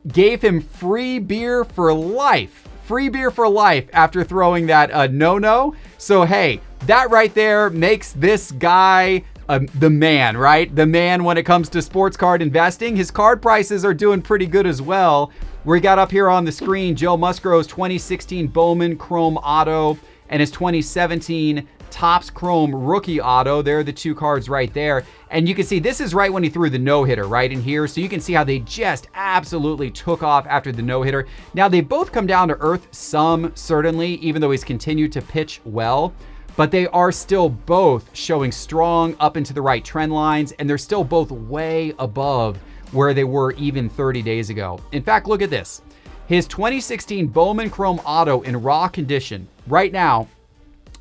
gave 0.07 0.41
him 0.41 0.61
free 0.61 1.19
beer 1.19 1.63
for 1.63 1.93
life. 1.93 2.67
Free 2.83 3.09
beer 3.09 3.31
for 3.31 3.49
life 3.49 3.89
after 3.93 4.23
throwing 4.23 4.67
that 4.67 4.91
uh, 4.91 5.07
no 5.07 5.39
no. 5.39 5.73
So, 5.97 6.23
hey, 6.23 6.61
that 6.81 7.09
right 7.09 7.33
there 7.33 7.71
makes 7.71 8.11
this 8.11 8.51
guy 8.51 9.23
um, 9.49 9.67
the 9.79 9.89
man, 9.89 10.37
right? 10.37 10.73
The 10.75 10.85
man 10.85 11.23
when 11.23 11.37
it 11.37 11.43
comes 11.43 11.69
to 11.69 11.81
sports 11.81 12.17
card 12.17 12.41
investing. 12.41 12.95
His 12.95 13.11
card 13.11 13.41
prices 13.41 13.85
are 13.85 13.93
doing 13.93 14.21
pretty 14.21 14.47
good 14.47 14.65
as 14.65 14.81
well. 14.81 15.31
We 15.65 15.79
got 15.79 15.99
up 15.99 16.11
here 16.11 16.29
on 16.29 16.45
the 16.45 16.51
screen 16.51 16.95
Joe 16.95 17.17
Musgrove's 17.17 17.67
2016 17.67 18.47
Bowman 18.47 18.97
Chrome 18.97 19.37
Auto 19.37 19.97
and 20.29 20.39
his 20.39 20.51
2017 20.51 21.67
Topps 21.91 22.29
Chrome 22.29 22.75
Rookie 22.75 23.21
Auto. 23.21 23.61
They're 23.61 23.83
the 23.83 23.93
two 23.93 24.15
cards 24.15 24.49
right 24.49 24.73
there. 24.73 25.05
And 25.29 25.47
you 25.47 25.55
can 25.55 25.65
see 25.65 25.79
this 25.79 26.01
is 26.01 26.13
right 26.13 26.31
when 26.31 26.43
he 26.43 26.49
threw 26.49 26.69
the 26.69 26.79
no 26.79 27.03
hitter 27.03 27.25
right 27.25 27.51
in 27.51 27.61
here. 27.61 27.87
So 27.87 28.01
you 28.01 28.09
can 28.09 28.19
see 28.19 28.33
how 28.33 28.43
they 28.43 28.59
just 28.59 29.07
absolutely 29.13 29.91
took 29.91 30.21
off 30.21 30.45
after 30.47 30.71
the 30.71 30.81
no 30.81 31.03
hitter. 31.03 31.25
Now, 31.53 31.67
they 31.67 31.81
both 31.81 32.11
come 32.11 32.27
down 32.27 32.47
to 32.49 32.57
earth 32.59 32.87
some, 32.91 33.51
certainly, 33.55 34.15
even 34.15 34.41
though 34.41 34.51
he's 34.51 34.63
continued 34.63 35.11
to 35.13 35.21
pitch 35.21 35.61
well 35.63 36.13
but 36.55 36.71
they 36.71 36.87
are 36.87 37.11
still 37.11 37.49
both 37.49 38.09
showing 38.15 38.51
strong 38.51 39.15
up 39.19 39.37
into 39.37 39.53
the 39.53 39.61
right 39.61 39.83
trend 39.83 40.13
lines, 40.13 40.51
and 40.53 40.69
they're 40.69 40.77
still 40.77 41.03
both 41.03 41.31
way 41.31 41.93
above 41.99 42.57
where 42.91 43.13
they 43.13 43.23
were 43.23 43.51
even 43.53 43.89
30 43.89 44.21
days 44.21 44.49
ago. 44.49 44.79
In 44.91 45.03
fact, 45.03 45.27
look 45.27 45.41
at 45.41 45.49
this. 45.49 45.81
His 46.27 46.47
2016 46.47 47.27
Bowman 47.27 47.69
Chrome 47.69 47.99
Auto 47.99 48.41
in 48.41 48.61
raw 48.61 48.87
condition 48.87 49.47
right 49.67 49.91
now 49.91 50.27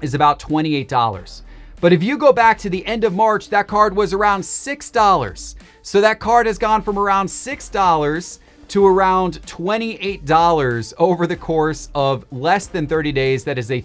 is 0.03 0.15
about 0.15 0.39
$28. 0.39 1.43
But 1.81 1.93
if 1.93 2.03
you 2.03 2.19
go 2.19 2.33
back 2.33 2.59
to 2.59 2.71
the 2.71 2.85
end 2.87 3.05
of 3.05 3.15
March, 3.15 3.49
that 3.51 3.67
card 3.69 3.95
was 3.95 4.13
around 4.13 4.43
$6. 4.43 5.55
So 5.83 6.01
that 6.01 6.21
card 6.21 6.47
has 6.47 6.59
gone 6.59 6.83
from 6.83 6.99
around 6.99 7.27
$6 7.27 8.39
to 8.69 8.87
around 8.87 9.43
$28 9.43 10.95
over 10.99 11.27
the 11.27 11.37
course 11.37 11.91
of 11.95 12.25
less 12.33 12.67
than 12.67 12.87
30 12.87 13.13
days. 13.13 13.45
That 13.45 13.59
is 13.59 13.71
a 13.71 13.83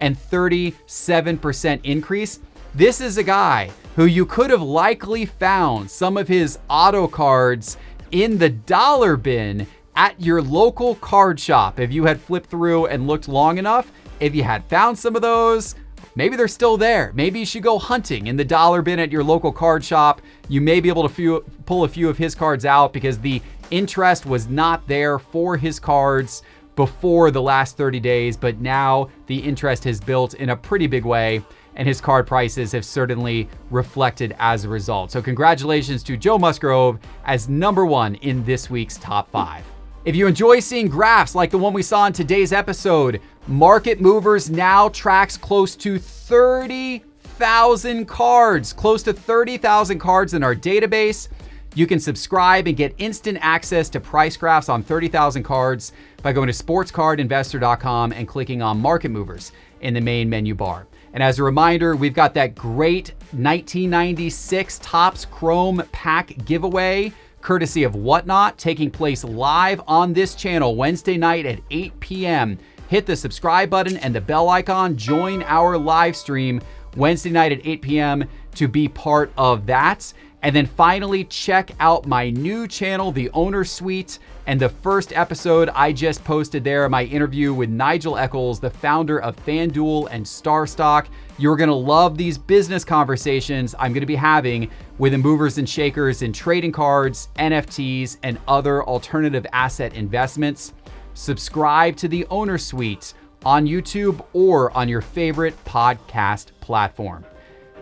337% 0.00 1.80
increase. 1.84 2.40
This 2.74 3.00
is 3.00 3.18
a 3.18 3.22
guy 3.22 3.70
who 3.96 4.04
you 4.04 4.24
could 4.26 4.50
have 4.50 4.62
likely 4.62 5.24
found 5.26 5.90
some 5.90 6.16
of 6.16 6.28
his 6.28 6.58
auto 6.68 7.08
cards 7.08 7.76
in 8.10 8.38
the 8.38 8.50
dollar 8.50 9.16
bin 9.16 9.66
at 9.96 10.20
your 10.20 10.40
local 10.40 10.94
card 10.96 11.40
shop 11.40 11.80
if 11.80 11.92
you 11.92 12.04
had 12.04 12.20
flipped 12.20 12.48
through 12.48 12.86
and 12.86 13.06
looked 13.06 13.28
long 13.28 13.58
enough. 13.58 13.90
If 14.20 14.34
you 14.34 14.44
had 14.44 14.64
found 14.66 14.96
some 14.96 15.16
of 15.16 15.22
those, 15.22 15.74
maybe 16.14 16.36
they're 16.36 16.46
still 16.46 16.76
there. 16.76 17.12
Maybe 17.14 17.40
you 17.40 17.46
should 17.46 17.64
go 17.64 17.78
hunting 17.78 18.28
in 18.28 18.36
the 18.36 18.44
dollar 18.44 18.82
bin 18.82 19.00
at 19.00 19.10
your 19.10 19.24
local 19.24 19.50
card 19.50 19.84
shop. 19.84 20.22
You 20.48 20.60
may 20.60 20.80
be 20.80 20.88
able 20.88 21.02
to 21.02 21.08
few, 21.08 21.44
pull 21.66 21.84
a 21.84 21.88
few 21.88 22.08
of 22.08 22.18
his 22.18 22.34
cards 22.34 22.64
out 22.64 22.92
because 22.92 23.18
the 23.18 23.42
interest 23.70 24.24
was 24.24 24.48
not 24.48 24.86
there 24.86 25.18
for 25.18 25.56
his 25.56 25.80
cards 25.80 26.42
before 26.78 27.30
the 27.32 27.42
last 27.42 27.76
30 27.76 27.98
days, 27.98 28.36
but 28.36 28.60
now 28.60 29.10
the 29.26 29.36
interest 29.36 29.82
has 29.82 30.00
built 30.00 30.34
in 30.34 30.50
a 30.50 30.56
pretty 30.56 30.86
big 30.86 31.04
way 31.04 31.42
and 31.74 31.88
his 31.88 32.00
card 32.00 32.24
prices 32.24 32.70
have 32.70 32.84
certainly 32.84 33.48
reflected 33.70 34.36
as 34.38 34.64
a 34.64 34.68
result. 34.68 35.10
So, 35.10 35.20
congratulations 35.20 36.04
to 36.04 36.16
Joe 36.16 36.38
Musgrove 36.38 37.00
as 37.24 37.48
number 37.48 37.84
one 37.84 38.14
in 38.16 38.44
this 38.44 38.70
week's 38.70 38.96
top 38.96 39.28
five. 39.32 39.64
If 40.04 40.14
you 40.14 40.28
enjoy 40.28 40.60
seeing 40.60 40.86
graphs 40.86 41.34
like 41.34 41.50
the 41.50 41.58
one 41.58 41.72
we 41.72 41.82
saw 41.82 42.06
in 42.06 42.12
today's 42.12 42.52
episode, 42.52 43.20
Market 43.48 44.00
Movers 44.00 44.48
now 44.48 44.88
tracks 44.90 45.36
close 45.36 45.74
to 45.74 45.98
30,000 45.98 48.06
cards, 48.06 48.72
close 48.72 49.02
to 49.02 49.12
30,000 49.12 49.98
cards 49.98 50.32
in 50.32 50.44
our 50.44 50.54
database. 50.54 51.26
You 51.74 51.86
can 51.86 52.00
subscribe 52.00 52.66
and 52.66 52.76
get 52.76 52.94
instant 52.98 53.38
access 53.40 53.88
to 53.90 54.00
price 54.00 54.36
graphs 54.36 54.68
on 54.68 54.82
30,000 54.82 55.42
cards 55.42 55.92
by 56.22 56.32
going 56.32 56.48
to 56.48 56.52
sportscardinvestor.com 56.52 58.12
and 58.12 58.26
clicking 58.26 58.62
on 58.62 58.80
Market 58.80 59.10
Movers 59.10 59.52
in 59.80 59.94
the 59.94 60.00
main 60.00 60.28
menu 60.28 60.54
bar. 60.54 60.86
And 61.12 61.22
as 61.22 61.38
a 61.38 61.42
reminder, 61.42 61.96
we've 61.96 62.14
got 62.14 62.34
that 62.34 62.54
great 62.54 63.10
1996 63.32 64.78
Topps 64.82 65.24
Chrome 65.24 65.82
Pack 65.92 66.44
giveaway, 66.44 67.12
courtesy 67.40 67.84
of 67.84 67.94
Whatnot, 67.94 68.58
taking 68.58 68.90
place 68.90 69.24
live 69.24 69.80
on 69.86 70.12
this 70.12 70.34
channel 70.34 70.76
Wednesday 70.76 71.16
night 71.16 71.46
at 71.46 71.60
8 71.70 72.00
p.m. 72.00 72.58
Hit 72.88 73.06
the 73.06 73.16
subscribe 73.16 73.70
button 73.70 73.96
and 73.98 74.14
the 74.14 74.20
bell 74.20 74.48
icon. 74.48 74.96
Join 74.96 75.42
our 75.44 75.78
live 75.78 76.16
stream 76.16 76.60
Wednesday 76.96 77.30
night 77.30 77.52
at 77.52 77.60
8 77.64 77.82
p.m. 77.82 78.28
to 78.54 78.66
be 78.66 78.88
part 78.88 79.32
of 79.36 79.66
that. 79.66 80.12
And 80.42 80.54
then 80.54 80.66
finally, 80.66 81.24
check 81.24 81.72
out 81.80 82.06
my 82.06 82.30
new 82.30 82.68
channel, 82.68 83.10
The 83.10 83.28
Owner 83.30 83.64
Suite. 83.64 84.20
And 84.46 84.60
the 84.60 84.68
first 84.68 85.12
episode 85.12 85.68
I 85.70 85.92
just 85.92 86.22
posted 86.22 86.62
there, 86.62 86.88
my 86.88 87.04
interview 87.04 87.52
with 87.52 87.68
Nigel 87.70 88.16
Eccles, 88.16 88.60
the 88.60 88.70
founder 88.70 89.20
of 89.20 89.36
FanDuel 89.44 90.08
and 90.10 90.24
StarStock. 90.24 91.08
You're 91.38 91.56
gonna 91.56 91.74
love 91.74 92.16
these 92.16 92.38
business 92.38 92.84
conversations 92.84 93.74
I'm 93.78 93.92
gonna 93.92 94.06
be 94.06 94.14
having 94.14 94.70
with 94.98 95.12
the 95.12 95.18
movers 95.18 95.58
and 95.58 95.68
shakers 95.68 96.22
in 96.22 96.32
trading 96.32 96.72
cards, 96.72 97.28
NFTs, 97.36 98.18
and 98.22 98.38
other 98.46 98.84
alternative 98.84 99.46
asset 99.52 99.94
investments. 99.94 100.72
Subscribe 101.14 101.96
to 101.96 102.06
The 102.06 102.24
Owner 102.30 102.58
Suite 102.58 103.12
on 103.44 103.66
YouTube 103.66 104.24
or 104.32 104.76
on 104.76 104.88
your 104.88 105.00
favorite 105.00 105.54
podcast 105.64 106.52
platform. 106.60 107.24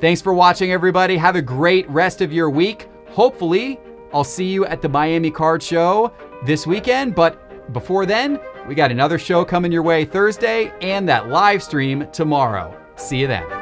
Thanks 0.01 0.21
for 0.21 0.35
watching, 0.35 0.73
everybody. 0.73 1.17
Have 1.17 1.37
a 1.37 1.43
great 1.43 1.89
rest 1.89 2.21
of 2.21 2.31
your 2.31 2.51
week. 2.51 2.87
Hopefully, 3.09 3.81
I'll 4.13 4.25
see 4.25 4.45
you 4.45 4.67
at 4.67 4.83
the 4.83 4.89
Miami 4.91 5.31
Card 5.31 5.63
Show 5.63 6.13
this 6.45 6.67
weekend. 6.67 7.15
But 7.15 7.73
before 7.73 8.05
then, 8.05 8.39
we 8.69 8.75
got 8.75 8.91
another 8.91 9.19
show 9.19 9.43
coming 9.43 9.73
your 9.73 9.83
way 9.83 10.05
Thursday 10.05 10.71
and 10.83 11.09
that 11.09 11.29
live 11.29 11.63
stream 11.63 12.07
tomorrow. 12.13 12.79
See 12.97 13.19
you 13.19 13.27
then. 13.27 13.56